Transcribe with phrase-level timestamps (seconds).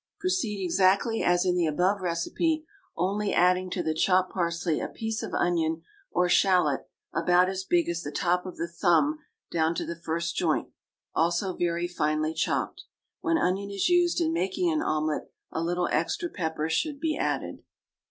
[0.19, 2.65] Proceed exactly as in the above recipe,
[2.97, 7.87] only adding to the chopped parsley a piece of onion or shallot about as big
[7.87, 9.19] as the top of the thumb
[9.51, 10.69] down to the first joint,
[11.13, 12.85] also very finely chopped.
[13.19, 17.61] When onion is used in making an omelet a little extra pepper should be added.